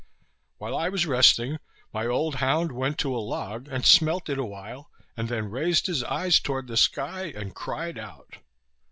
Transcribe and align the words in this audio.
While 0.57 0.75
I 0.75 0.89
was 0.89 1.05
resting, 1.05 1.59
my 1.93 2.07
old 2.07 2.37
hound 2.37 2.71
went 2.71 2.97
to 3.01 3.15
a 3.15 3.21
log, 3.21 3.67
and 3.69 3.85
smelt 3.85 4.29
it 4.29 4.39
awhile, 4.39 4.89
and 5.15 5.29
then 5.29 5.51
raised 5.51 5.85
his 5.85 6.03
eyes 6.05 6.39
toward 6.39 6.65
the 6.65 6.75
sky, 6.75 7.25
and 7.35 7.53
cried 7.53 7.99
out. 7.99 8.37